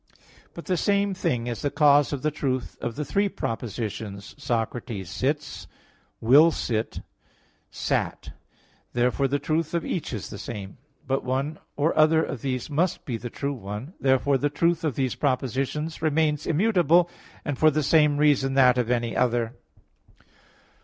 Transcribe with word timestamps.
But 0.55 0.65
the 0.65 0.77
same 0.77 1.13
thing 1.13 1.45
is 1.45 1.61
the 1.61 1.69
cause 1.69 2.11
of 2.11 2.23
the 2.23 2.31
truth 2.31 2.75
of 2.81 2.95
the 2.95 3.05
three 3.05 3.29
propositions, 3.29 4.33
"Socrates 4.39 5.11
sits, 5.11 5.67
will 6.19 6.49
sit, 6.49 7.01
sat." 7.69 8.31
Therefore 8.93 9.27
the 9.27 9.37
truth 9.37 9.75
of 9.75 9.85
each 9.85 10.11
is 10.11 10.31
the 10.31 10.39
same. 10.39 10.77
But 11.05 11.23
one 11.23 11.59
or 11.75 11.95
other 11.95 12.23
of 12.23 12.41
these 12.41 12.67
must 12.67 13.05
be 13.05 13.17
the 13.17 13.29
true 13.29 13.53
one. 13.53 13.93
Therefore 13.99 14.39
the 14.39 14.49
truth 14.49 14.83
of 14.83 14.95
these 14.95 15.13
propositions 15.13 16.01
remains 16.01 16.47
immutable; 16.47 17.07
and 17.45 17.55
for 17.59 17.69
the 17.69 17.83
same 17.83 18.17
reason 18.17 18.55
that 18.55 18.79
of 18.79 18.89
any 18.89 19.15
other. 19.15 19.53